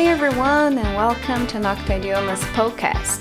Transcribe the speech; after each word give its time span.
Hey 0.00 0.08
everyone 0.08 0.78
and 0.78 0.96
welcome 0.96 1.46
to 1.48 1.58
Nocta 1.58 1.98
Idiomas 1.98 2.40
podcast. 2.56 3.20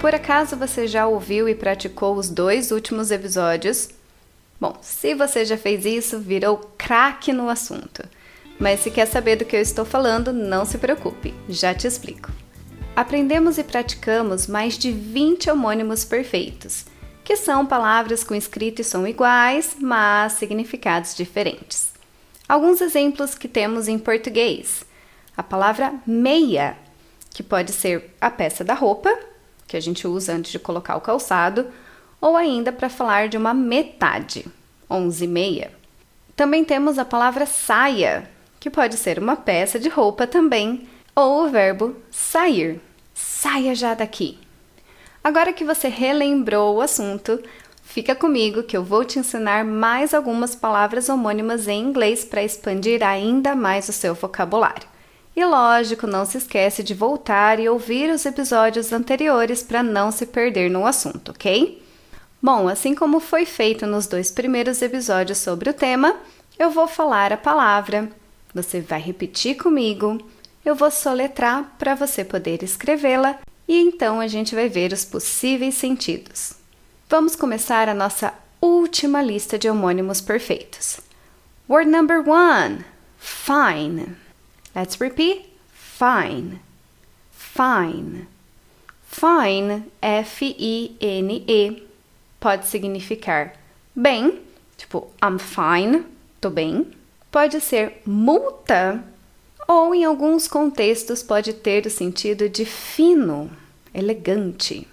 Por 0.00 0.12
acaso 0.12 0.56
você 0.56 0.88
já 0.88 1.06
ouviu 1.06 1.48
e 1.48 1.54
praticou 1.54 2.16
os 2.16 2.28
dois 2.28 2.72
últimos 2.72 3.12
episódios? 3.12 3.90
Bom, 4.60 4.76
se 4.82 5.14
você 5.14 5.44
já 5.44 5.56
fez 5.56 5.84
isso, 5.84 6.18
virou 6.18 6.58
craque 6.76 7.32
no 7.32 7.48
assunto. 7.48 8.02
Mas 8.58 8.80
se 8.80 8.90
quer 8.90 9.06
saber 9.06 9.36
do 9.36 9.44
que 9.44 9.54
eu 9.54 9.60
estou 9.60 9.84
falando, 9.84 10.32
não 10.32 10.64
se 10.64 10.78
preocupe, 10.78 11.32
já 11.48 11.72
te 11.72 11.86
explico. 11.86 12.32
Aprendemos 12.96 13.56
e 13.56 13.62
praticamos 13.62 14.48
mais 14.48 14.76
de 14.76 14.90
20 14.90 15.48
homônimos 15.48 16.04
perfeitos, 16.04 16.86
que 17.22 17.36
são 17.36 17.64
palavras 17.64 18.24
com 18.24 18.34
escrita 18.34 18.80
e 18.80 18.84
som 18.84 19.06
iguais, 19.06 19.76
mas 19.78 20.32
significados 20.32 21.14
diferentes. 21.14 21.92
Alguns 22.48 22.80
exemplos 22.80 23.36
que 23.36 23.46
temos 23.46 23.86
em 23.86 23.96
português: 23.96 24.84
a 25.36 25.42
palavra 25.42 25.94
meia, 26.06 26.76
que 27.30 27.42
pode 27.42 27.72
ser 27.72 28.14
a 28.20 28.30
peça 28.30 28.62
da 28.62 28.74
roupa, 28.74 29.10
que 29.66 29.76
a 29.76 29.80
gente 29.80 30.06
usa 30.06 30.32
antes 30.32 30.52
de 30.52 30.58
colocar 30.58 30.96
o 30.96 31.00
calçado, 31.00 31.66
ou 32.20 32.36
ainda 32.36 32.72
para 32.72 32.88
falar 32.88 33.28
de 33.28 33.36
uma 33.36 33.52
metade, 33.52 34.46
onze 34.88 35.24
e 35.24 35.28
meia. 35.28 35.72
Também 36.36 36.64
temos 36.64 36.98
a 36.98 37.04
palavra 37.04 37.46
saia, 37.46 38.28
que 38.58 38.70
pode 38.70 38.96
ser 38.96 39.18
uma 39.18 39.36
peça 39.36 39.78
de 39.78 39.88
roupa 39.88 40.26
também, 40.26 40.88
ou 41.14 41.44
o 41.44 41.48
verbo 41.48 41.96
sair. 42.10 42.80
Saia 43.12 43.74
já 43.74 43.94
daqui. 43.94 44.38
Agora 45.22 45.52
que 45.52 45.64
você 45.64 45.88
relembrou 45.88 46.76
o 46.76 46.80
assunto, 46.80 47.42
fica 47.82 48.14
comigo 48.14 48.62
que 48.62 48.76
eu 48.76 48.82
vou 48.82 49.04
te 49.04 49.18
ensinar 49.18 49.64
mais 49.64 50.12
algumas 50.12 50.54
palavras 50.54 51.08
homônimas 51.08 51.68
em 51.68 51.80
inglês 51.80 52.24
para 52.24 52.42
expandir 52.42 53.02
ainda 53.02 53.54
mais 53.54 53.88
o 53.88 53.92
seu 53.92 54.14
vocabulário. 54.14 54.93
E 55.36 55.44
lógico, 55.44 56.06
não 56.06 56.24
se 56.24 56.38
esquece 56.38 56.82
de 56.82 56.94
voltar 56.94 57.58
e 57.58 57.68
ouvir 57.68 58.08
os 58.10 58.24
episódios 58.24 58.92
anteriores 58.92 59.62
para 59.62 59.82
não 59.82 60.12
se 60.12 60.26
perder 60.26 60.70
no 60.70 60.86
assunto, 60.86 61.32
ok? 61.32 61.82
Bom, 62.40 62.68
assim 62.68 62.94
como 62.94 63.18
foi 63.18 63.44
feito 63.44 63.86
nos 63.86 64.06
dois 64.06 64.30
primeiros 64.30 64.80
episódios 64.80 65.38
sobre 65.38 65.70
o 65.70 65.74
tema, 65.74 66.14
eu 66.58 66.70
vou 66.70 66.86
falar 66.86 67.32
a 67.32 67.36
palavra, 67.36 68.08
você 68.54 68.80
vai 68.80 69.00
repetir 69.00 69.56
comigo, 69.56 70.20
eu 70.64 70.74
vou 70.74 70.90
soletrar 70.90 71.74
para 71.78 71.94
você 71.94 72.24
poder 72.24 72.62
escrevê-la 72.62 73.40
e 73.66 73.80
então 73.80 74.20
a 74.20 74.28
gente 74.28 74.54
vai 74.54 74.68
ver 74.68 74.92
os 74.92 75.04
possíveis 75.04 75.74
sentidos. 75.74 76.54
Vamos 77.08 77.34
começar 77.34 77.88
a 77.88 77.94
nossa 77.94 78.32
última 78.60 79.20
lista 79.20 79.58
de 79.58 79.68
homônimos 79.68 80.20
perfeitos. 80.20 81.00
Word 81.68 81.90
number 81.90 82.22
one: 82.28 82.84
fine. 83.18 84.23
Let's 84.74 85.00
repeat: 85.00 85.46
fine, 85.72 86.60
fine. 87.30 88.26
Fine, 89.06 89.84
F-I-N-E, 90.02 91.82
pode 92.40 92.66
significar 92.66 93.54
bem, 93.94 94.40
tipo 94.76 95.08
I'm 95.22 95.38
fine, 95.38 96.04
tô 96.40 96.50
bem 96.50 96.92
pode 97.34 97.60
ser 97.60 98.00
multa 98.06 99.02
ou, 99.66 99.92
em 99.92 100.04
alguns 100.04 100.46
contextos, 100.46 101.20
pode 101.20 101.52
ter 101.52 101.84
o 101.84 101.90
sentido 101.90 102.48
de 102.48 102.64
fino, 102.64 103.50
elegante. 103.92 104.86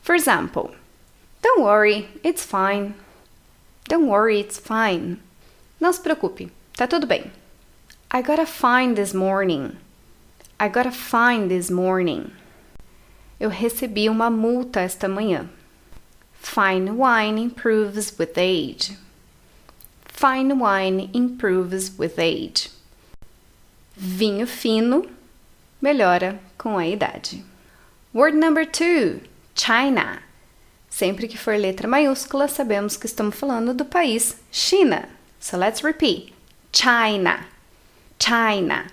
For 0.00 0.14
example, 0.14 0.70
Don't 1.42 1.62
worry, 1.62 2.08
it's 2.22 2.44
fine. 2.44 2.94
Don't 3.88 4.06
worry, 4.06 4.38
it's 4.38 4.56
fine. 4.56 5.18
Não 5.80 5.92
se 5.92 6.00
preocupe, 6.00 6.52
tá 6.76 6.86
tudo 6.86 7.08
bem. 7.08 7.24
I 8.14 8.22
got 8.22 8.38
a 8.38 8.46
fine 8.46 8.94
this 8.94 9.12
morning. 9.12 9.76
I 10.60 10.68
got 10.68 10.86
a 10.86 10.92
fine 10.92 11.48
this 11.48 11.68
morning. 11.68 12.30
Eu 13.40 13.50
recebi 13.50 14.08
uma 14.08 14.30
multa 14.30 14.82
esta 14.82 15.08
manhã. 15.08 15.48
Fine 16.34 16.96
wine 16.96 17.38
improves 17.38 18.16
with 18.16 18.38
age. 18.38 18.92
Fine 20.04 20.60
wine 20.60 21.10
improves 21.12 21.98
with 21.98 22.16
age. 22.16 22.70
Vinho 23.98 24.46
fino 24.46 25.10
melhora 25.82 26.38
com 26.56 26.78
a 26.78 26.86
idade. 26.86 27.42
Word 28.12 28.36
number 28.36 28.64
two: 28.64 29.22
China. 29.56 30.20
Sempre 30.88 31.26
que 31.26 31.36
for 31.36 31.58
letra 31.58 31.88
maiúscula, 31.88 32.46
sabemos 32.46 32.96
que 32.96 33.08
estamos 33.08 33.34
falando 33.34 33.74
do 33.74 33.84
país 33.84 34.36
China. 34.52 35.08
So 35.40 35.56
let's 35.56 35.82
repeat: 35.82 36.32
China. 36.70 37.44
China. 38.26 38.86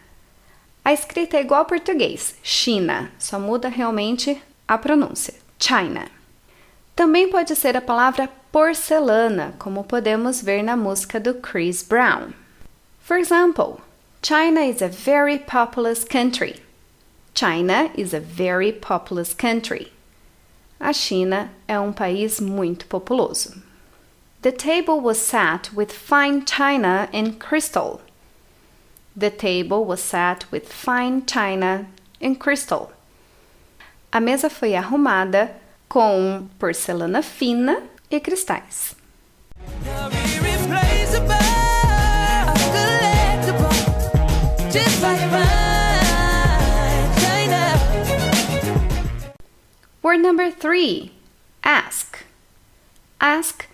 A 0.83 0.91
escrita 0.91 1.37
é 1.37 1.39
igual 1.39 1.61
ao 1.61 1.65
português, 1.65 2.35
China, 2.43 3.09
só 3.17 3.39
muda 3.39 3.69
realmente 3.69 4.43
a 4.67 4.77
pronúncia. 4.77 5.35
China. 5.57 6.05
Também 6.93 7.29
pode 7.29 7.55
ser 7.55 7.77
a 7.77 7.81
palavra 7.81 8.29
porcelana, 8.51 9.53
como 9.57 9.85
podemos 9.85 10.41
ver 10.41 10.61
na 10.61 10.75
música 10.75 11.17
do 11.17 11.35
Chris 11.35 11.81
Brown. 11.81 12.33
For 12.99 13.17
example, 13.17 13.79
China 14.21 14.65
is 14.65 14.81
a 14.81 14.89
very 14.89 15.39
populous 15.39 16.03
country. 16.03 16.61
China 17.33 17.89
is 17.95 18.13
a 18.13 18.19
very 18.19 18.73
populous 18.73 19.33
country. 19.33 19.93
A 20.77 20.91
China 20.91 21.49
é 21.69 21.79
um 21.79 21.93
país 21.93 22.41
muito 22.41 22.85
populoso. 22.85 23.63
The 24.41 24.51
table 24.51 24.99
was 24.99 25.19
set 25.19 25.73
with 25.73 25.93
fine 25.93 26.43
china 26.45 27.07
and 27.13 27.39
crystal. 27.39 28.01
The 29.15 29.29
table 29.29 29.83
was 29.85 30.01
set 30.01 30.49
with 30.51 30.71
fine 30.71 31.25
china 31.25 31.87
and 32.21 32.39
crystal. 32.39 32.91
A 34.13 34.21
mesa 34.21 34.49
foi 34.49 34.73
arrumada 34.73 35.51
com 35.89 36.49
porcelana 36.57 37.21
fina 37.21 37.83
e 38.09 38.19
cristais. 38.19 38.95
Word 50.01 50.21
number 50.21 50.49
three: 50.51 51.11
ask. 51.63 52.23
Ask 53.19 53.65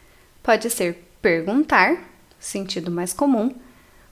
pode 0.43 0.69
ser 0.69 0.97
perguntar, 1.21 1.97
sentido 2.39 2.89
mais 2.89 3.13
comum, 3.13 3.53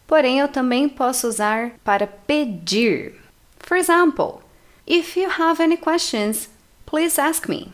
porém 0.08 0.40
eu 0.40 0.48
também 0.48 0.88
posso 0.88 1.28
usar 1.28 1.72
para 1.84 2.08
pedir. 2.08 3.16
For 3.60 3.78
example, 3.78 4.42
if 4.86 5.18
you 5.18 5.30
have 5.30 5.62
any 5.62 5.78
questions, 5.78 6.50
please 6.86 7.20
ask 7.20 7.50
me. 7.50 7.74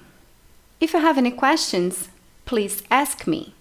If 0.79 0.93
you 0.93 1.01
have 1.05 1.19
any 1.19 1.31
questions, 1.31 2.09
please 2.45 2.83
ask 2.89 3.27
me. 3.27 3.53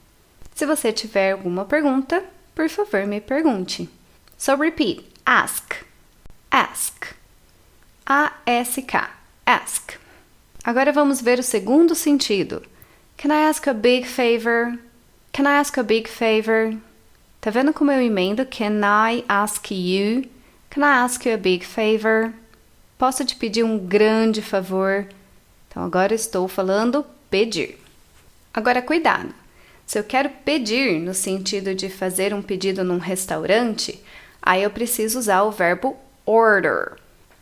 Se 0.55 0.67
você 0.67 0.93
tiver 0.93 1.33
alguma 1.33 1.65
pergunta, 1.65 2.23
por 2.55 2.69
favor, 2.69 3.07
me 3.07 3.21
pergunte. 3.21 3.89
So 4.37 4.57
repeat: 4.57 5.05
ask, 5.27 5.85
ask, 6.51 7.15
A-S-K, 8.07 9.11
ask. 9.47 9.99
Agora 10.65 10.93
vamos 10.93 11.21
ver 11.21 11.39
o 11.39 11.43
segundo 11.43 11.95
sentido. 11.95 12.63
Can 13.17 13.31
I 13.31 13.49
ask 13.49 13.67
a 13.67 13.75
big 13.75 14.07
favor? 14.07 14.79
Can 15.33 15.47
I 15.47 15.59
ask 15.59 15.79
a 15.79 15.83
big 15.83 16.09
favor? 16.09 16.77
Tá 17.41 17.51
vendo 17.51 17.73
como 17.73 17.91
eu 17.91 18.03
emendo? 18.03 18.45
Can 18.45 18.81
I 18.85 19.25
ask 19.27 19.71
you? 19.71 20.29
Can 20.69 20.83
I 20.83 21.05
ask 21.05 21.25
you 21.25 21.33
a 21.33 21.39
big 21.39 21.65
favor? 21.65 22.35
Posso 22.99 23.25
te 23.25 23.35
pedir 23.35 23.65
um 23.65 23.79
grande 23.79 24.43
favor? 24.43 25.07
Então 25.67 25.83
agora 25.83 26.15
estou 26.15 26.47
falando 26.47 27.03
pedir. 27.31 27.79
Agora, 28.53 28.83
cuidado! 28.83 29.35
Se 29.87 29.99
eu 29.99 30.05
quero 30.05 30.29
pedir 30.45 31.01
no 31.01 31.15
sentido 31.15 31.75
de 31.75 31.89
fazer 31.89 32.35
um 32.35 32.43
pedido 32.43 32.85
num 32.85 32.99
restaurante, 32.99 33.99
aí 34.43 34.63
eu 34.63 34.71
preciso 34.71 35.19
usar 35.19 35.43
o 35.43 35.51
verbo 35.51 35.97
order. 36.27 36.99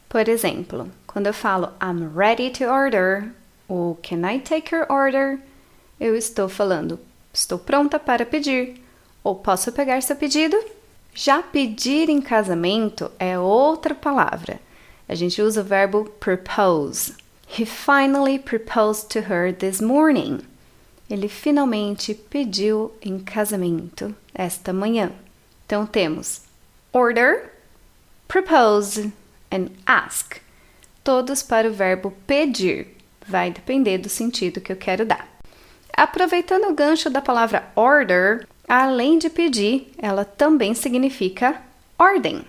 Por 0.09 0.29
exemplo, 0.29 0.89
quando 1.09 1.27
eu 1.27 1.35
falo 1.35 1.73
I'm 1.83 2.09
ready 2.17 2.51
to 2.51 2.65
order 2.67 3.33
ou 3.67 3.97
Can 3.97 4.25
I 4.31 4.39
take 4.39 4.73
your 4.73 4.87
order? 4.89 5.41
Eu 5.99 6.15
estou 6.15 6.49
falando 6.49 7.01
estou 7.35 7.59
pronta 7.59 7.99
para 7.99 8.25
pedir 8.25 8.81
ou 9.29 9.35
posso 9.35 9.71
pegar 9.73 10.01
seu 10.03 10.17
pedido? 10.17 10.59
Já 11.15 11.43
pedir 11.43 12.09
em 12.09 12.19
casamento 12.19 13.11
é 13.19 13.39
outra 13.39 13.95
palavra. 13.95 14.59
A 15.07 15.15
gente 15.15 15.43
usa 15.43 15.61
o 15.61 15.65
verbo 15.65 16.05
propose. 16.19 17.15
He 17.47 17.67
finally 17.67 18.39
proposed 18.39 19.11
to 19.11 19.31
her 19.31 19.53
this 19.53 19.83
morning. 19.83 20.41
Ele 21.11 21.29
finalmente 21.29 22.15
pediu 22.15 22.91
em 23.03 23.19
casamento 23.19 24.15
esta 24.35 24.73
manhã. 24.73 25.13
Então 25.67 25.85
temos 25.85 26.41
order, 26.91 27.53
propose 28.27 29.13
and 29.53 29.69
ask. 29.85 30.37
Todos 31.05 31.43
para 31.43 31.69
o 31.69 31.73
verbo 31.73 32.15
pedir. 32.27 32.97
Vai 33.27 33.51
depender 33.51 33.99
do 33.99 34.09
sentido 34.09 34.61
que 34.61 34.73
eu 34.73 34.77
quero 34.77 35.05
dar. 35.05 35.29
Aproveitando 35.95 36.71
o 36.71 36.75
gancho 36.75 37.11
da 37.11 37.21
palavra 37.21 37.71
order, 37.75 38.47
além 38.69 39.19
de 39.19 39.31
pedir, 39.31 39.93
ela 39.99 40.25
também 40.25 40.75
significa 40.75 41.61
ordem. 41.99 42.45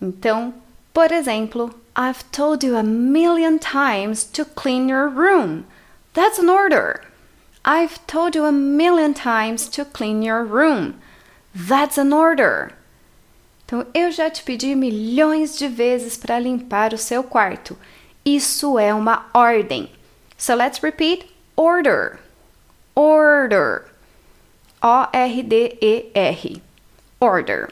Então, 0.00 0.54
Por 0.96 1.12
exemplo, 1.12 1.74
I've 1.94 2.24
told 2.32 2.64
you 2.64 2.74
a 2.74 2.82
million 2.82 3.58
times 3.58 4.24
to 4.32 4.46
clean 4.46 4.88
your 4.88 5.10
room. 5.10 5.66
That's 6.14 6.38
an 6.38 6.48
order. 6.48 7.02
I've 7.66 7.98
told 8.06 8.34
you 8.34 8.46
a 8.46 8.50
million 8.50 9.12
times 9.12 9.68
to 9.72 9.84
clean 9.84 10.22
your 10.22 10.42
room. 10.42 10.94
That's 11.54 11.98
an 11.98 12.14
order. 12.14 12.72
Então, 13.66 13.84
eu 13.92 14.10
já 14.10 14.30
te 14.30 14.42
pedi 14.42 14.74
milhões 14.74 15.58
de 15.58 15.68
vezes 15.68 16.16
para 16.16 16.38
limpar 16.38 16.94
o 16.94 16.98
seu 16.98 17.22
quarto. 17.22 17.76
Isso 18.24 18.78
é 18.78 18.94
uma 18.94 19.26
ordem. 19.34 19.90
So 20.38 20.54
let's 20.54 20.78
repeat 20.78 21.26
order. 21.56 22.18
Order. 22.94 23.84
O-R-D-E-R. 24.86 26.62
Order. 27.18 27.70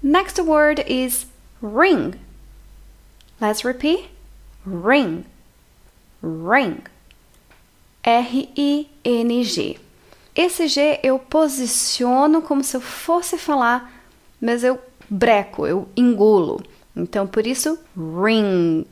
Next 0.00 0.38
word 0.38 0.84
is 0.86 1.26
ring. 1.60 2.20
Let's 3.40 3.64
repeat. 3.64 4.10
Ring. 4.64 5.24
Ring. 6.22 6.82
R-I-N-G. 8.04 9.80
Esse 10.36 10.68
G 10.68 11.00
eu 11.02 11.18
posiciono 11.18 12.40
como 12.42 12.62
se 12.62 12.76
eu 12.76 12.80
fosse 12.80 13.36
falar, 13.36 13.92
mas 14.40 14.62
eu 14.62 14.78
breco, 15.10 15.66
eu 15.66 15.88
engulo. 15.96 16.62
Então, 16.94 17.26
por 17.26 17.44
isso, 17.44 17.76
ring, 17.96 18.86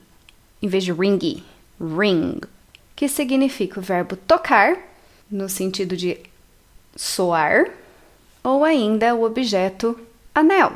em 0.61 0.69
vez 0.69 0.82
de 0.82 0.93
ringy, 0.93 1.44
ring, 1.81 2.41
que 2.96 3.08
significa 3.08 3.79
o 3.79 3.82
verbo 3.82 4.17
tocar, 4.17 4.76
no 5.31 5.49
sentido 5.49 5.96
de 5.96 6.19
soar, 6.99 7.71
ou 8.43 8.65
ainda 8.65 9.15
o 9.15 9.25
objeto 9.25 9.99
anel. 10.35 10.73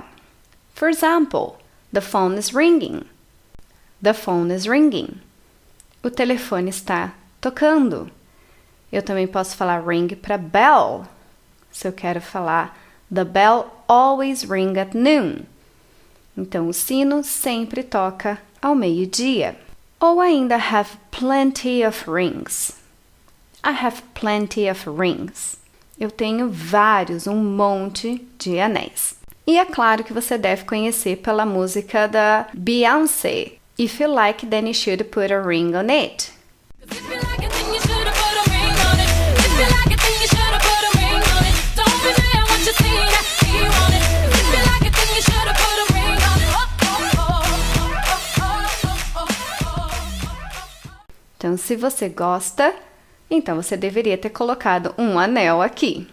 For 0.73 0.89
example, 0.89 1.59
the 1.93 2.01
phone 2.01 2.39
is 2.39 2.55
ringing. 2.55 3.05
The 4.01 4.15
phone 4.15 4.55
is 4.55 4.67
ringing. 4.67 5.21
O 6.03 6.11
telefone 6.11 6.71
está 6.71 7.13
tocando. 7.41 8.11
Eu 8.91 9.03
também 9.03 9.27
posso 9.27 9.57
falar 9.57 9.85
ring 9.87 10.09
para 10.09 10.39
bell. 10.39 11.07
Se 11.71 11.89
eu 11.89 11.93
quero 11.93 12.21
falar 12.21 12.77
the 13.11 13.25
bell 13.25 13.71
always 13.89 14.45
ring 14.45 14.79
at 14.79 14.95
noon. 14.95 15.47
Então 16.37 16.69
o 16.69 16.73
sino 16.73 17.25
sempre 17.25 17.83
toca 17.83 18.39
ao 18.61 18.75
meio-dia. 18.75 19.57
Ou 20.01 20.21
ainda 20.21 20.57
have 20.57 20.99
plenty 21.11 21.85
of 21.85 22.09
rings. 22.09 22.73
I 23.65 23.73
have 23.73 24.03
plenty 24.15 24.69
of 24.69 24.89
rings. 24.89 25.62
Eu 25.99 26.11
tenho 26.11 26.49
vários, 26.50 27.27
um 27.27 27.37
monte 27.37 28.27
de 28.39 28.59
anéis. 28.59 29.15
E 29.47 29.59
é 29.59 29.65
claro 29.65 30.05
que 30.05 30.12
você 30.12 30.39
deve 30.39 30.65
conhecer 30.65 31.17
pela 31.17 31.44
música 31.44 32.06
da 32.06 32.47
Beyoncé. 32.55 33.53
If 33.79 34.00
you 34.00 34.12
like, 34.12 34.47
then 34.47 34.67
you 34.67 34.75
should 34.75 35.05
put 35.05 35.33
a 35.33 35.41
ring 35.41 35.75
on 35.75 35.91
it. 35.91 36.33
Então, 51.37 51.56
se 51.56 51.75
você 51.75 52.09
gosta, 52.09 52.73
então 53.34 53.56
você 53.56 53.76
deveria 53.76 54.19
ter 54.19 54.31
colocado 54.31 54.94
um 54.99 55.19
anel 55.19 55.62
aqui. 55.62 56.06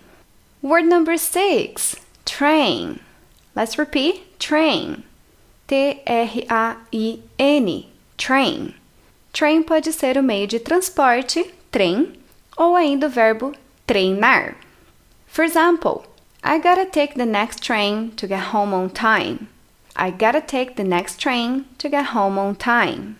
Word 0.63 0.87
number 0.87 1.19
six: 1.19 1.95
train. 2.25 2.99
Let's 3.55 3.75
repeat: 3.75 4.21
train. 4.39 5.03
T-R-A-I-N. 5.67 6.79
Train. 8.17 8.73
Train 9.31 9.63
pode 9.63 9.93
ser 9.93 10.17
o 10.17 10.23
meio 10.23 10.47
de 10.47 10.59
transporte, 10.59 11.45
trem, 11.69 12.13
ou 12.57 12.75
ainda 12.75 13.07
o 13.07 13.09
verbo 13.09 13.53
treinar. 13.85 14.55
For 15.27 15.45
example, 15.45 16.03
I 16.43 16.57
gotta 16.57 16.85
take 16.85 17.15
the 17.15 17.25
next 17.25 17.61
train 17.61 18.11
to 18.15 18.27
get 18.27 18.53
home 18.53 18.73
on 18.73 18.89
time. 18.89 19.47
I 19.95 20.11
gotta 20.11 20.41
take 20.41 20.75
the 20.75 20.83
next 20.83 21.19
train 21.19 21.65
to 21.77 21.89
get 21.89 22.15
home 22.15 22.39
on 22.39 22.55
time. 22.55 23.15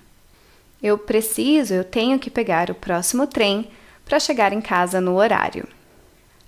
Eu 0.82 0.98
preciso, 0.98 1.74
eu 1.74 1.84
tenho 1.84 2.18
que 2.18 2.30
pegar 2.30 2.72
o 2.72 2.76
próximo 2.76 3.28
trem 3.28 3.70
para 4.10 4.20
chegar 4.20 4.52
em 4.52 4.60
casa 4.60 5.00
no 5.00 5.16
horário. 5.16 5.68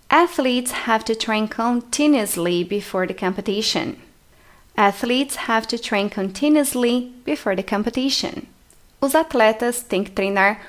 Athletes 0.10 0.74
have 0.88 1.06
to 1.06 1.16
train 1.16 1.48
continuously 1.48 2.64
before 2.64 3.08
the 3.08 3.14
competition. 3.14 3.96
Athletes 4.76 5.48
have 5.48 5.68
to 5.68 5.78
train 5.78 6.10
continuously 6.10 7.14
before 7.24 7.56
the 7.56 7.64
competition. 7.64 8.48
Os 9.00 9.14
atletas 9.14 9.84
têm 9.84 10.04
que 10.04 10.12
treinar 10.12 10.60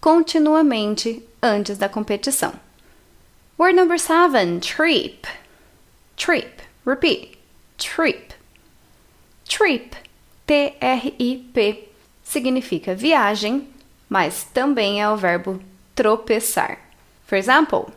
continuamente 0.00 1.22
antes 1.42 1.76
da 1.76 1.88
competição. 1.88 2.54
Word 3.58 3.76
number 3.76 3.98
seven, 3.98 4.60
trip. 4.60 5.26
Trip. 6.16 6.62
Repeat. 6.86 7.36
Trip. 7.78 8.34
Trip. 9.46 9.94
T-R-I-P 10.46 11.88
significa 12.24 12.94
viagem, 12.94 13.68
mas 14.08 14.44
também 14.44 15.00
é 15.00 15.08
o 15.08 15.16
verbo 15.16 15.60
tropeçar. 16.00 16.78
For 17.26 17.36
example, 17.36 17.92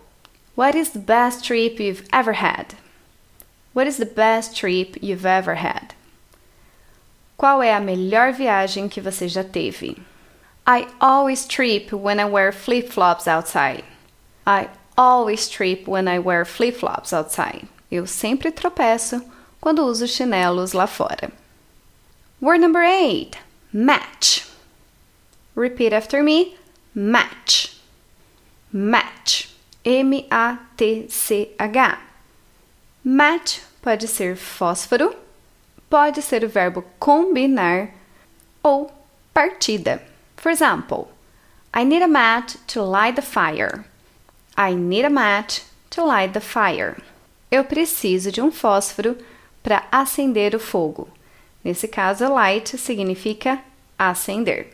what 0.56 0.76
is 0.76 0.90
the 0.90 1.00
best 1.00 1.46
trip 1.46 1.80
you've 1.80 2.04
ever 2.12 2.34
had? 2.34 2.76
What 3.74 3.88
is 3.88 3.98
the 3.98 4.06
best 4.06 4.56
trip 4.56 4.98
you've 5.02 5.26
ever 5.26 5.56
had? 5.56 5.96
Qual 7.38 7.62
é 7.62 7.74
a 7.74 7.80
melhor 7.80 8.34
viagem 8.34 8.90
que 8.90 9.02
você 9.02 9.28
já 9.28 9.44
teve? 9.44 9.98
I 10.68 10.88
always 11.00 11.46
trip 11.46 11.94
when 11.94 12.20
I 12.20 12.26
wear 12.26 12.52
flip-flops 12.52 13.28
outside. 13.28 13.84
I 14.46 14.70
always 14.98 15.50
trip 15.50 15.88
when 15.88 16.08
I 16.08 16.20
wear 16.20 16.46
flip-flops 16.46 17.14
outside. 17.14 17.68
Eu 17.90 18.06
sempre 18.06 18.52
tropeço 18.52 19.24
quando 19.60 19.86
uso 19.86 20.08
chinelos 20.08 20.74
lá 20.74 20.88
fora. 20.88 21.32
Word 22.42 22.60
number 22.60 22.84
eight 22.84 23.38
match. 23.74 24.46
Repeat 25.56 25.94
after 25.94 26.22
me. 26.22 26.56
Match. 26.94 27.73
Match. 28.76 29.54
M-A-T-C-H. 29.86 30.28
Match 33.04 33.62
pode 33.84 34.08
ser 34.08 34.36
fósforo, 34.36 35.16
pode 35.90 36.24
ser 36.24 36.44
o 36.44 36.48
verbo 36.48 36.84
combinar 37.00 37.92
ou 38.64 38.92
partida. 39.32 40.02
For 40.38 40.50
example, 40.52 41.10
I 41.72 41.84
need 41.84 42.02
a 42.02 42.08
match 42.08 42.56
to 42.68 42.82
light 42.82 43.16
the 43.16 43.22
fire. 43.22 43.86
I 44.58 44.74
need 44.74 45.06
a 45.06 45.10
match 45.10 45.62
to 45.92 46.04
light 46.04 46.34
the 46.34 46.42
fire. 46.42 47.00
Eu 47.52 47.64
preciso 47.64 48.32
de 48.32 48.42
um 48.42 48.52
fósforo 48.52 49.18
para 49.62 49.84
acender 49.92 50.56
o 50.56 50.60
fogo. 50.60 51.10
Nesse 51.64 51.88
caso, 51.88 52.28
light 52.28 52.76
significa 52.78 53.60
acender. 54.00 54.68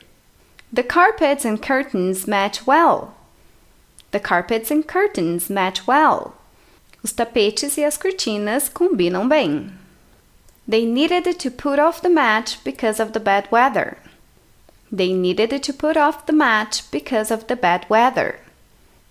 The 0.71 0.83
carpets 0.83 1.43
and 1.45 1.57
curtains 1.57 2.25
match 2.25 2.65
well. 2.65 3.18
The 4.11 4.19
carpets 4.19 4.71
and 4.71 4.85
curtains 4.87 5.49
match 5.49 5.85
well. 5.85 6.35
Os 7.03 7.13
tapetes 7.13 7.77
e 7.77 7.83
as 7.83 7.97
cortinas 7.97 8.69
combinam 8.69 9.29
bem. 9.29 9.71
They 10.67 10.85
needed 10.85 11.39
to 11.39 11.51
put 11.51 11.79
off 11.79 12.01
the 12.01 12.09
match 12.09 12.63
because 12.63 12.99
of 12.99 13.13
the 13.13 13.19
bad 13.19 13.47
weather. 13.51 13.97
They 14.91 15.13
needed 15.13 15.63
to 15.63 15.73
put 15.73 15.97
off 15.97 16.25
the 16.25 16.33
match 16.33 16.89
because 16.91 17.31
of 17.31 17.47
the 17.47 17.55
bad 17.55 17.85
weather. 17.89 18.39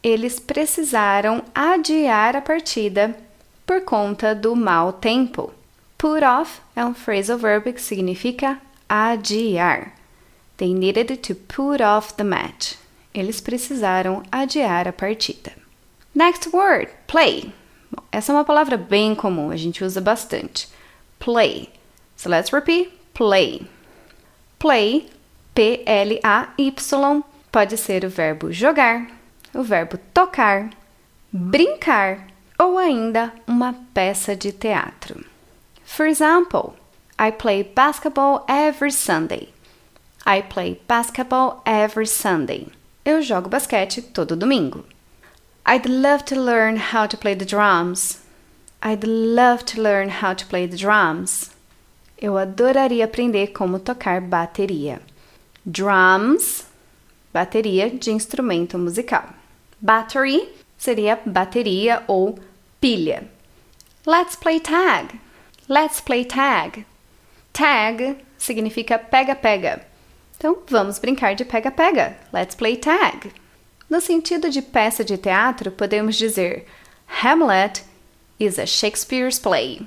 Eles 0.02 0.38
precisaram 0.38 1.44
adiar 1.54 2.36
a 2.36 2.40
partida 2.40 3.14
por 3.66 3.80
conta 3.80 4.34
do 4.34 4.54
mau 4.54 4.92
tempo. 4.92 5.52
Put 5.96 6.22
off 6.22 6.60
é 6.76 6.84
um 6.84 6.94
phrasal 6.94 7.38
verb 7.38 7.72
que 7.72 7.82
significa 7.82 8.60
adiar. 8.88 9.92
They 10.58 10.72
needed 10.72 11.16
to 11.22 11.34
put 11.34 11.80
off 11.80 12.14
the 12.14 12.24
match. 12.24 12.76
Eles 13.12 13.40
precisaram 13.40 14.22
adiar 14.30 14.86
a 14.86 14.92
partida. 14.92 15.52
Next 16.14 16.48
word, 16.54 16.90
play. 17.06 17.52
Bom, 17.90 18.02
essa 18.10 18.32
é 18.32 18.34
uma 18.34 18.44
palavra 18.44 18.76
bem 18.76 19.14
comum, 19.14 19.50
a 19.50 19.56
gente 19.56 19.84
usa 19.84 20.00
bastante. 20.00 20.68
Play. 21.18 21.70
So 22.16 22.28
let's 22.28 22.52
repeat. 22.52 22.92
Play. 23.14 23.66
Play, 24.58 25.08
P-L-A-Y, 25.54 27.24
pode 27.50 27.76
ser 27.76 28.04
o 28.04 28.08
verbo 28.08 28.52
jogar, 28.52 29.06
o 29.54 29.62
verbo 29.62 29.98
tocar, 30.12 30.70
brincar 31.32 32.26
ou 32.58 32.76
ainda 32.76 33.32
uma 33.46 33.74
peça 33.94 34.34
de 34.34 34.52
teatro. 34.52 35.24
For 35.84 36.06
example, 36.06 36.74
I 37.18 37.30
play 37.32 37.62
basketball 37.62 38.44
every 38.48 38.92
Sunday. 38.92 39.48
I 40.26 40.42
play 40.42 40.80
basketball 40.86 41.62
every 41.64 42.06
Sunday. 42.06 42.68
Eu 43.08 43.22
jogo 43.22 43.48
basquete 43.48 44.02
todo 44.02 44.36
domingo. 44.36 44.84
I'd 45.66 45.88
love 45.88 46.24
to 46.26 46.38
learn 46.38 46.76
how 46.76 47.06
to 47.06 47.16
play 47.16 47.34
the 47.34 47.46
drums. 47.46 48.20
I'd 48.82 49.02
love 49.02 49.64
to 49.64 49.80
learn 49.80 50.10
how 50.10 50.34
to 50.34 50.44
play 50.44 50.66
the 50.66 50.76
drums. 50.76 51.50
Eu 52.20 52.36
adoraria 52.36 53.06
aprender 53.06 53.46
como 53.54 53.78
tocar 53.78 54.20
bateria. 54.20 55.00
Drums, 55.64 56.66
bateria 57.32 57.88
de 57.88 58.10
instrumento 58.10 58.76
musical. 58.76 59.24
Battery 59.80 60.46
seria 60.76 61.18
bateria 61.24 62.04
ou 62.06 62.38
pilha. 62.78 63.26
Let's 64.04 64.36
play 64.36 64.60
tag. 64.60 65.18
Let's 65.66 66.02
play 66.02 66.26
tag. 66.26 66.84
Tag 67.54 68.18
significa 68.36 68.98
pega-pega. 68.98 69.87
Então, 70.38 70.58
vamos 70.68 70.98
brincar 70.98 71.34
de 71.34 71.44
pega-pega. 71.44 72.16
Let's 72.32 72.54
play 72.54 72.76
tag. 72.76 73.32
No 73.90 74.00
sentido 74.00 74.50
de 74.50 74.62
peça 74.62 75.04
de 75.04 75.18
teatro, 75.18 75.70
podemos 75.72 76.16
dizer 76.16 76.64
Hamlet 77.22 77.82
is 78.38 78.58
a 78.58 78.64
Shakespeare's 78.66 79.40
play. 79.40 79.86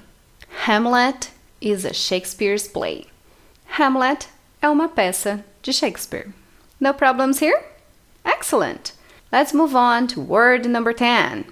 Hamlet 0.66 1.32
is 1.62 1.86
a 1.86 1.94
Shakespeare's 1.94 2.68
play. 2.68 3.08
Hamlet 3.78 4.28
é 4.62 4.70
uma 4.70 4.90
peça 4.90 5.44
de 5.62 5.72
Shakespeare. 5.72 6.34
No 6.80 6.94
problems 6.94 7.40
here? 7.40 7.64
Excellent. 8.26 8.92
Let's 9.32 9.54
move 9.54 9.76
on 9.76 10.08
to 10.08 10.20
word 10.20 10.68
number 10.68 10.92
10. 10.92 11.46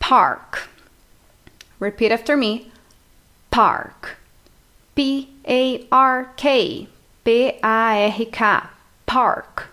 Park. 0.00 0.68
Repeat 1.78 2.10
after 2.10 2.36
me. 2.36 2.72
Park. 3.50 4.16
P 4.96 5.28
A 5.46 5.86
R 5.92 6.32
K. 6.36 6.88
P 7.24 7.58
A 7.62 7.94
R 7.94 8.26
K. 8.26 8.68
Park. 9.06 9.68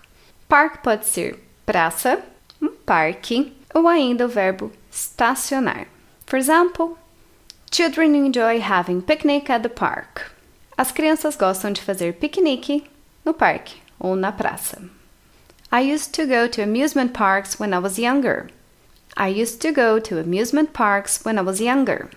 Park 0.48 0.84
pode 0.84 1.06
ser 1.06 1.44
praça, 1.66 2.22
um 2.62 2.70
parque 2.70 3.54
ou 3.74 3.88
ainda 3.88 4.26
o 4.26 4.30
verbo 4.30 4.72
estacionar. 4.92 5.88
For 6.28 6.38
example, 6.38 6.98
children 7.72 8.16
enjoy 8.16 8.60
having 8.60 9.02
picnic 9.02 9.50
at 9.52 9.64
the 9.64 9.70
park. 9.70 10.32
As 10.78 10.92
crianças 10.92 11.36
gostam 11.36 11.72
de 11.72 11.82
fazer 11.82 12.14
piquenique 12.14 12.84
no 13.26 13.34
parque 13.34 13.82
ou 14.00 14.16
na 14.16 14.32
praça. 14.32 14.82
I 15.72 15.92
used 15.92 16.14
to 16.14 16.28
go 16.28 16.48
to 16.48 16.62
amusement 16.62 17.14
parks 17.14 17.60
when 17.60 17.74
I 17.74 17.80
was 17.80 17.98
younger. 17.98 18.48
I 19.18 19.30
used 19.30 19.60
to 19.62 19.72
go 19.72 20.00
to 20.00 20.20
amusement 20.20 20.72
parks 20.74 21.20
when 21.26 21.38
I 21.38 21.42
was 21.42 21.60
younger. 21.60 22.10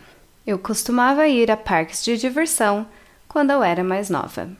Eu 0.47 0.59
costumava 0.59 1.27
ir 1.27 1.51
a 1.51 1.57
parques 1.57 2.05
de 2.05 2.19
diversão 2.19 2.87
quando 3.29 3.51
eu 3.51 3.62
era 3.62 3.83
mais 3.83 4.11
nova. 4.11 4.51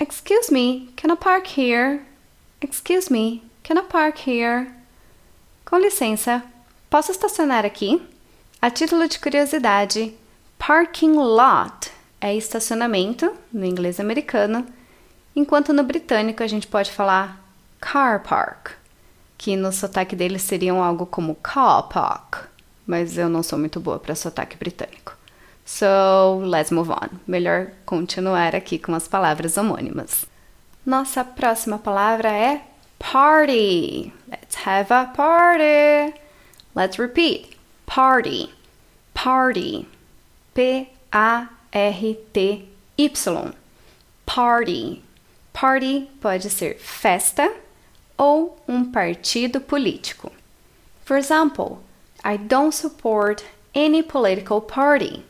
Excuse 0.00 0.48
me, 0.52 0.90
can 0.94 1.10
I 1.10 1.16
park 1.16 1.58
here? 1.58 2.02
Excuse 2.62 3.10
me, 3.10 3.42
can 3.64 3.76
I 3.78 3.82
park 3.82 4.30
here? 4.30 4.72
Com 5.64 5.76
licença, 5.76 6.40
posso 6.88 7.10
estacionar 7.10 7.66
aqui? 7.66 8.00
A 8.62 8.70
título 8.70 9.08
de 9.08 9.18
curiosidade, 9.18 10.14
parking 10.56 11.14
lot 11.14 11.90
é 12.20 12.32
estacionamento 12.32 13.34
no 13.52 13.64
inglês 13.64 13.98
americano, 13.98 14.64
enquanto 15.34 15.72
no 15.72 15.82
britânico 15.82 16.44
a 16.44 16.46
gente 16.46 16.68
pode 16.68 16.92
falar 16.92 17.44
car 17.80 18.22
park, 18.22 18.74
que 19.36 19.56
no 19.56 19.72
sotaque 19.72 20.14
deles 20.14 20.42
seriam 20.42 20.80
algo 20.80 21.06
como 21.06 21.34
car 21.34 21.82
park, 21.88 22.44
mas 22.86 23.18
eu 23.18 23.28
não 23.28 23.42
sou 23.42 23.58
muito 23.58 23.80
boa 23.80 23.98
para 23.98 24.14
sotaque 24.14 24.56
britânico. 24.56 25.17
So, 25.68 26.40
let's 26.46 26.72
move 26.72 26.90
on. 26.90 27.20
Melhor 27.26 27.72
continuar 27.84 28.56
aqui 28.56 28.78
com 28.78 28.94
as 28.94 29.06
palavras 29.06 29.58
homônimas. 29.58 30.24
Nossa 30.84 31.22
próxima 31.22 31.78
palavra 31.78 32.30
é 32.30 32.62
party. 32.98 34.10
Let's 34.26 34.66
have 34.66 34.90
a 34.90 35.04
party. 35.04 36.18
Let's 36.74 36.98
repeat. 36.98 37.58
Party. 37.84 38.48
Party. 39.12 39.86
P 40.54 40.88
A 41.12 41.50
R 41.70 42.16
T 42.32 42.68
Y. 42.96 43.52
Party. 44.24 45.02
Party 45.52 46.08
pode 46.18 46.48
ser 46.48 46.78
festa 46.78 47.54
ou 48.16 48.56
um 48.66 48.90
partido 48.90 49.60
político. 49.60 50.32
For 51.04 51.18
example, 51.18 51.80
I 52.24 52.38
don't 52.38 52.74
support 52.74 53.44
any 53.74 54.02
political 54.02 54.62
party. 54.62 55.27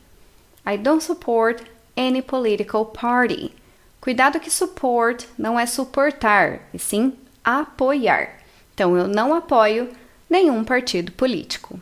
I 0.69 0.77
don't 0.77 1.01
support 1.01 1.63
any 1.97 2.21
political 2.21 2.85
party. 2.85 3.55
Cuidado 3.99 4.39
que 4.39 4.51
support 4.51 5.27
não 5.35 5.59
é 5.59 5.65
suportar, 5.65 6.59
e 6.71 6.77
sim 6.77 7.17
apoiar. 7.43 8.37
Então 8.75 8.95
eu 8.95 9.07
não 9.07 9.33
apoio 9.33 9.89
nenhum 10.29 10.63
partido 10.63 11.11
político. 11.13 11.79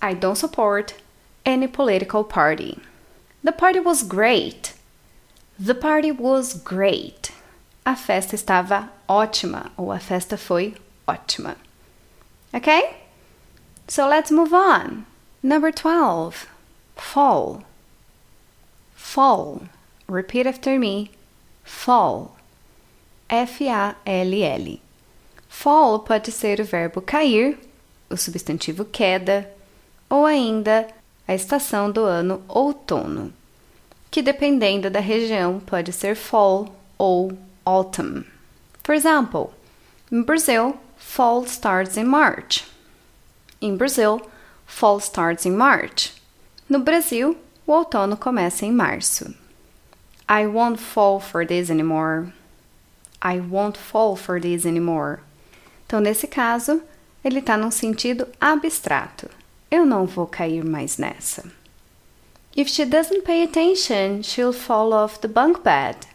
I 0.00 0.14
don't 0.14 0.38
support 0.38 0.94
any 1.44 1.66
political 1.66 2.22
party. 2.22 2.78
The 3.42 3.50
party 3.50 3.80
was 3.80 4.04
great. 4.04 4.72
The 5.58 5.74
party 5.74 6.12
was 6.12 6.54
great. 6.54 7.32
A 7.84 7.96
festa 7.96 8.36
estava 8.36 8.88
ótima 9.08 9.72
ou 9.76 9.90
a 9.90 9.98
festa 9.98 10.38
foi 10.38 10.76
ótima. 11.08 11.56
Okay? 12.54 12.98
So 13.88 14.06
let's 14.06 14.30
move 14.30 14.54
on. 14.54 15.06
Number 15.42 15.72
12. 15.72 16.46
Fall. 16.94 17.64
Fall. 19.12 19.60
Repeat 20.08 20.46
after 20.46 20.78
me. 20.78 21.10
Fall. 21.64 22.34
F-A-L-L. 23.28 24.80
Fall 25.50 25.98
pode 25.98 26.32
ser 26.32 26.58
o 26.60 26.64
verbo 26.64 27.02
cair, 27.02 27.58
o 28.08 28.16
substantivo 28.16 28.86
queda, 28.86 29.52
ou 30.08 30.24
ainda 30.24 30.88
a 31.28 31.34
estação 31.34 31.92
do 31.92 32.06
ano 32.06 32.42
outono, 32.48 33.34
que 34.10 34.22
dependendo 34.22 34.88
da 34.88 35.00
região 35.00 35.60
pode 35.60 35.92
ser 35.92 36.16
fall 36.16 36.74
ou 36.96 37.36
autumn. 37.66 38.24
For 38.82 38.94
example, 38.94 39.52
in 40.10 40.22
Brazil, 40.22 40.78
fall 40.96 41.44
starts 41.44 41.98
in 41.98 42.04
March. 42.04 42.64
In 43.60 43.76
Brazil, 43.76 44.22
fall 44.64 45.00
starts 45.00 45.44
in 45.44 45.54
March. 45.54 46.14
No 46.66 46.78
Brasil, 46.78 47.36
o 47.66 47.72
outono 47.72 48.16
começa 48.16 48.66
em 48.66 48.72
março. 48.72 49.34
I 50.28 50.46
won't 50.46 50.80
fall 50.80 51.20
for 51.20 51.46
this 51.46 51.70
anymore. 51.70 52.32
I 53.22 53.40
won't 53.40 53.78
fall 53.78 54.16
for 54.16 54.40
this 54.40 54.66
anymore. 54.66 55.20
Então, 55.86 56.00
nesse 56.00 56.26
caso, 56.26 56.82
ele 57.24 57.38
está 57.38 57.56
num 57.56 57.70
sentido 57.70 58.26
abstrato. 58.40 59.28
Eu 59.70 59.86
não 59.86 60.06
vou 60.06 60.26
cair 60.26 60.64
mais 60.64 60.98
nessa. 60.98 61.44
If 62.56 62.68
she 62.68 62.84
doesn't 62.84 63.22
pay 63.22 63.44
attention, 63.44 64.22
she'll 64.22 64.52
fall 64.52 64.92
off 64.92 65.20
the 65.20 65.28
bunk 65.28 65.60
bed. 65.62 66.06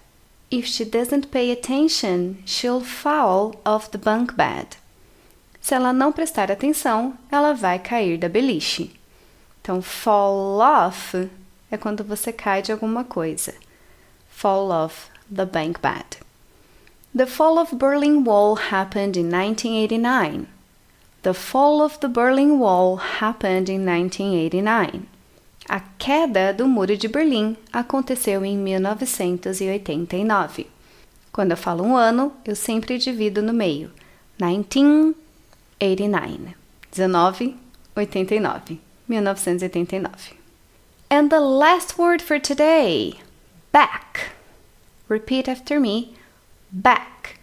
If 0.51 0.68
she 0.68 0.86
doesn't 0.86 1.27
pay 1.27 1.51
attention, 1.51 2.38
she'll 2.46 2.82
fall 2.82 3.60
off 3.66 3.89
the 3.89 3.98
bunk 3.98 4.34
bed. 4.36 4.77
Se 5.60 5.74
ela 5.74 5.92
não 5.92 6.12
prestar 6.12 6.51
atenção, 6.51 7.18
ela 7.32 7.54
vai 7.54 7.80
cair 7.80 8.18
da 8.18 8.30
beliche. 8.30 8.97
Então, 9.67 9.81
fall 9.81 10.59
off 10.59 11.29
é 11.69 11.75
quando 11.75 12.01
você 12.01 12.31
cai 12.31 12.62
de 12.62 12.71
alguma 12.71 13.03
coisa. 13.03 13.53
Fall 14.29 14.71
off 14.71 15.09
the 15.29 15.43
bunk 15.43 15.81
bed. 15.81 16.05
The 17.13 17.25
fall 17.25 17.59
of 17.59 17.75
Berlin 17.75 18.24
Wall 18.25 18.57
happened 18.71 19.19
in 19.19 19.29
1989. 19.29 20.47
The 21.21 21.33
fall 21.33 21.81
of 21.81 22.00
the 22.00 22.07
Berlin 22.07 22.59
Wall 22.59 22.97
happened 23.19 23.69
in 23.69 23.83
1989. 23.83 25.01
A 25.67 25.81
queda 26.00 26.53
do 26.53 26.65
Muro 26.65 26.95
de 26.95 27.09
Berlim 27.09 27.57
aconteceu 27.74 28.45
em 28.45 28.57
1989. 28.57 30.67
Quando 31.33 31.51
eu 31.51 31.57
falo 31.57 31.83
um 31.83 31.97
ano, 31.97 32.31
eu 32.45 32.55
sempre 32.55 32.97
divido 32.97 33.41
no 33.41 33.51
meio. 33.51 33.91
1989. 34.39 36.55
1989. 36.95 38.87
1989. 39.07 40.35
And 41.09 41.29
the 41.29 41.39
last 41.39 41.97
word 41.97 42.21
for 42.21 42.39
today 42.39 43.19
back. 43.71 44.31
Repeat 45.07 45.47
after 45.47 45.79
me 45.79 46.15
back. 46.71 47.39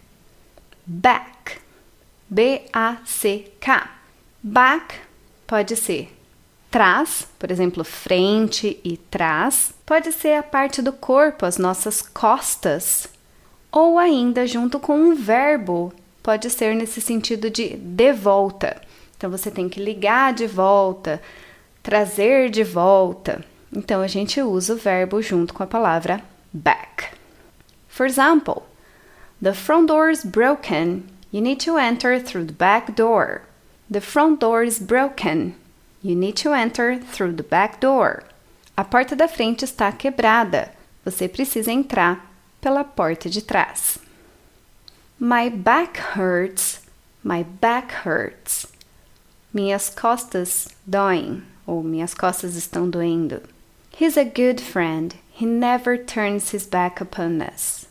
Back. 0.85 1.61
B-A-C-K. 2.29 3.89
Back 4.43 4.95
pode 5.47 5.75
ser 5.75 6.09
trás, 6.69 7.27
por 7.39 7.49
exemplo, 7.49 7.83
frente 7.83 8.79
e 8.83 8.97
trás. 8.97 9.73
Pode 9.85 10.11
ser 10.11 10.37
a 10.37 10.43
parte 10.43 10.81
do 10.81 10.91
corpo, 10.91 11.45
as 11.45 11.57
nossas 11.57 12.01
costas. 12.01 13.07
Ou 13.71 13.97
ainda 13.97 14.45
junto 14.45 14.79
com 14.79 14.97
um 14.97 15.15
verbo, 15.15 15.93
pode 16.21 16.49
ser 16.49 16.75
nesse 16.75 17.01
sentido 17.01 17.49
de 17.49 17.77
de 17.77 18.11
volta. 18.11 18.81
Então 19.17 19.29
você 19.29 19.49
tem 19.49 19.69
que 19.69 19.79
ligar 19.79 20.33
de 20.33 20.47
volta, 20.47 21.21
trazer 21.85 22.49
de 22.49 22.63
volta. 22.63 23.45
Então 23.71 24.01
a 24.01 24.07
gente 24.07 24.41
usa 24.41 24.73
o 24.73 24.75
verbo 24.75 25.21
junto 25.21 25.53
com 25.53 25.61
a 25.61 25.67
palavra 25.67 26.19
back. 26.51 27.11
For 27.87 28.07
example, 28.07 28.63
the 29.39 29.53
front 29.53 29.87
door 29.87 30.09
is 30.09 30.25
broken. 30.25 31.03
You 31.31 31.41
need 31.41 31.63
to 31.63 31.77
enter 31.77 32.19
through 32.19 32.47
the 32.47 32.53
back 32.53 32.93
door. 32.93 33.43
The 33.89 34.01
front 34.01 34.39
door 34.39 34.63
is 34.63 34.79
broken. 34.79 35.53
You 36.03 36.15
need 36.15 36.41
to 36.41 36.55
enter 36.55 36.99
through 36.99 37.35
the 37.35 37.43
back 37.43 37.79
door. 37.79 38.23
A 38.75 38.83
porta 38.83 39.15
da 39.15 39.27
frente 39.27 39.63
está 39.63 39.91
quebrada. 39.91 40.71
Você 41.05 41.27
precisa 41.27 41.71
entrar 41.71 42.31
pela 42.59 42.83
porta 42.83 43.29
de 43.29 43.43
trás. 43.43 43.99
My 45.19 45.51
back 45.51 45.99
hurts. 46.17 46.81
My 47.23 47.43
back 47.43 47.93
hurts. 48.07 48.65
Minhas 49.53 49.89
costas 49.89 50.67
doem 50.85 51.43
ou 51.65 51.83
minhas 51.83 52.13
costas 52.13 52.55
estão 52.55 52.89
doendo. 52.89 53.41
He's 53.99 54.17
a 54.17 54.23
good 54.23 54.61
friend. 54.61 55.15
He 55.39 55.45
never 55.45 55.97
turns 55.97 56.53
his 56.53 56.65
back 56.65 57.01
upon 57.01 57.41
us. 57.41 57.87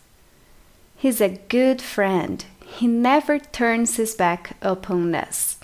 He's 1.03 1.21
a 1.21 1.29
good 1.29 1.83
friend. 1.83 2.45
He 2.81 2.87
never 2.87 3.39
turns 3.39 3.99
his 3.99 4.15
back 4.15 4.55
upon 4.61 5.15
us. 5.15 5.59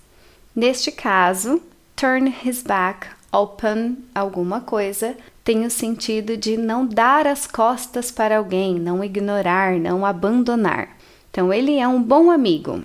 Neste 0.54 0.92
caso, 0.92 1.62
turn 1.96 2.26
his 2.26 2.62
back 2.62 3.08
upon 3.32 3.96
alguma 4.14 4.60
coisa 4.60 5.16
tem 5.42 5.64
o 5.64 5.70
sentido 5.70 6.36
de 6.36 6.56
não 6.56 6.86
dar 6.86 7.26
as 7.26 7.46
costas 7.46 8.10
para 8.10 8.38
alguém, 8.38 8.78
não 8.78 9.02
ignorar, 9.02 9.74
não 9.80 10.06
abandonar. 10.06 10.96
Então, 11.30 11.52
ele 11.52 11.78
é 11.78 11.88
um 11.88 12.02
bom 12.02 12.30
amigo. 12.30 12.84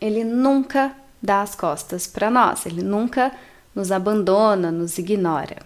Ele 0.00 0.24
nunca 0.24 0.94
dá 1.22 1.40
as 1.40 1.54
costas 1.54 2.06
para 2.06 2.30
nós, 2.30 2.66
ele 2.66 2.82
nunca 2.82 3.32
nos 3.74 3.90
abandona, 3.90 4.70
nos 4.70 4.98
ignora. 4.98 5.58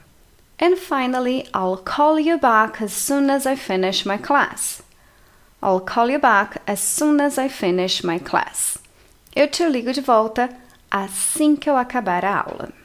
And 0.58 0.76
finally, 0.76 1.46
I'll 1.54 1.76
call 1.76 2.18
you 2.18 2.38
back 2.38 2.80
as 2.82 2.92
soon 2.92 3.30
as 3.30 3.46
I 3.46 3.54
finish 3.54 4.04
my 4.04 4.16
class. 4.16 4.82
I'll 5.62 5.80
call 5.80 6.10
you 6.10 6.18
back 6.18 6.60
as 6.66 6.80
soon 6.80 7.20
as 7.20 7.38
I 7.38 7.48
finish 7.48 8.02
my 8.02 8.18
class. 8.18 8.78
Eu 9.34 9.48
te 9.48 9.64
ligo 9.64 9.92
de 9.92 10.00
volta 10.00 10.48
assim 10.90 11.54
que 11.54 11.68
eu 11.68 11.76
acabar 11.76 12.24
a 12.24 12.40
aula. 12.40 12.77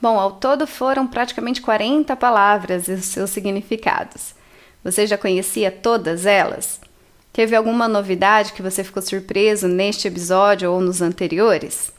Bom, 0.00 0.18
ao 0.18 0.32
todo 0.32 0.66
foram 0.66 1.06
praticamente 1.06 1.60
40 1.60 2.14
palavras 2.14 2.86
e 2.86 2.92
os 2.92 3.06
seus 3.06 3.30
significados. 3.30 4.34
Você 4.84 5.06
já 5.06 5.18
conhecia 5.18 5.72
todas 5.72 6.24
elas? 6.24 6.80
Teve 7.32 7.56
alguma 7.56 7.88
novidade 7.88 8.52
que 8.52 8.62
você 8.62 8.84
ficou 8.84 9.02
surpreso 9.02 9.66
neste 9.66 10.06
episódio 10.06 10.72
ou 10.72 10.80
nos 10.80 11.02
anteriores? 11.02 11.92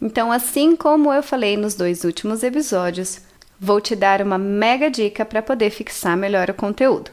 Então, 0.00 0.32
assim 0.32 0.74
como 0.74 1.12
eu 1.12 1.22
falei 1.22 1.56
nos 1.56 1.74
dois 1.74 2.04
últimos 2.04 2.42
episódios, 2.42 3.20
vou 3.60 3.80
te 3.80 3.94
dar 3.94 4.22
uma 4.22 4.38
mega 4.38 4.90
dica 4.90 5.24
para 5.24 5.42
poder 5.42 5.70
fixar 5.70 6.16
melhor 6.16 6.50
o 6.50 6.54
conteúdo. 6.54 7.10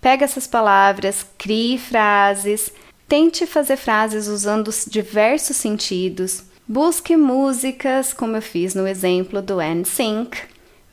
Pega 0.00 0.24
essas 0.24 0.46
palavras, 0.46 1.26
crie 1.38 1.78
frases, 1.78 2.70
tente 3.08 3.46
fazer 3.46 3.76
frases 3.76 4.26
usando 4.26 4.70
diversos 4.86 5.56
sentidos 5.56 6.44
Busque 6.66 7.16
músicas, 7.16 8.12
como 8.12 8.36
eu 8.36 8.42
fiz 8.42 8.74
no 8.74 8.86
exemplo 8.86 9.42
do 9.42 9.60
NSYNC. 9.60 10.38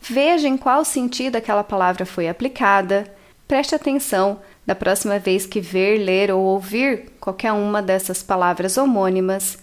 Veja 0.01 0.47
em 0.47 0.57
qual 0.57 0.83
sentido 0.83 1.35
aquela 1.35 1.63
palavra 1.63 2.05
foi 2.05 2.27
aplicada. 2.27 3.05
Preste 3.47 3.75
atenção 3.75 4.39
da 4.65 4.73
próxima 4.73 5.19
vez 5.19 5.45
que 5.45 5.61
ver, 5.61 5.99
ler 5.99 6.31
ou 6.31 6.41
ouvir 6.41 7.11
qualquer 7.19 7.51
uma 7.51 7.81
dessas 7.81 8.23
palavras 8.23 8.77
homônimas 8.77 9.59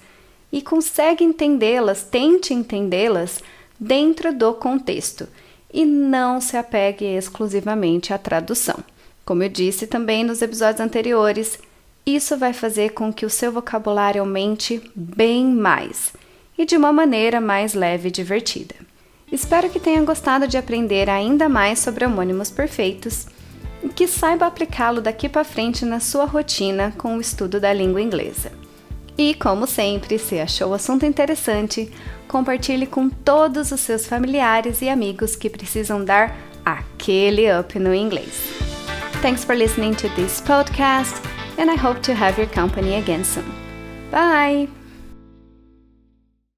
e 0.53 0.63
consegue 0.63 1.25
entendê-las, 1.25 2.05
tente 2.05 2.55
entendê-las 2.55 3.41
dentro 3.79 4.33
do 4.33 4.55
contexto 4.55 5.29
e 5.73 5.85
não 5.85 6.41
se 6.41 6.57
apegue 6.57 7.05
exclusivamente 7.05 8.13
à 8.13 8.19
tradução. 8.19 8.79
Como 9.25 9.43
eu 9.43 9.49
disse 9.49 9.89
também 9.89 10.23
nos 10.23 10.41
episódios 10.41 10.81
anteriores, 10.81 11.59
isso 12.07 12.37
vai 12.37 12.53
fazer 12.53 12.91
com 12.91 13.13
que 13.13 13.27
o 13.27 13.31
seu 13.31 13.51
vocabulário 13.51 14.21
aumente 14.21 14.81
bem 14.95 15.45
mais 15.47 16.13
e 16.57 16.65
de 16.65 16.77
uma 16.77 16.93
maneira 16.93 17.41
mais 17.41 17.75
leve 17.75 18.09
e 18.09 18.13
divertida. 18.13 18.77
Espero 19.31 19.69
que 19.69 19.81
tenha 19.81 20.03
gostado 20.05 20.47
de 20.47 20.57
aprender 20.57 21.11
ainda 21.11 21.49
mais 21.49 21.81
sobre 21.81 22.07
homônimos 22.07 22.49
perfeitos 22.49 23.27
e 23.83 23.89
que 23.89 24.07
saiba 24.07 24.47
aplicá-lo 24.47 25.01
daqui 25.01 25.29
para 25.29 25.43
frente 25.43 25.85
na 25.85 25.99
sua 25.99 26.25
rotina 26.25 26.95
com 26.97 27.17
o 27.17 27.21
estudo 27.21 27.59
da 27.61 27.73
língua 27.73 28.01
inglesa. 28.01 28.53
E, 29.19 29.35
como 29.35 29.67
sempre, 29.67 30.19
se 30.19 30.39
achou 30.39 30.71
o 30.71 30.75
assunto 30.75 31.05
interessante, 31.05 31.91
compartilhe 32.29 32.87
com 32.87 33.09
todos 33.09 33.73
os 33.73 33.81
seus 33.81 34.07
familiares 34.07 34.81
e 34.81 34.89
amigos 34.89 35.35
que 35.35 35.51
precisam 35.51 36.05
dar 36.05 36.37
aquele 36.65 37.47
up 37.59 37.79
no 37.79 37.95
inglês. 37.95 38.43
Thanks 39.23 39.43
for 39.43 39.57
listening 39.57 39.95
to 39.95 40.09
this 40.11 40.41
podcast. 40.41 41.36
And 41.59 41.71
I 41.71 41.77
hope 41.77 42.03
to 42.03 42.15
have 42.15 42.39
your 42.39 42.47
company 42.49 42.95
again 42.95 43.25
soon. 43.25 43.51
Bye! 44.11 44.69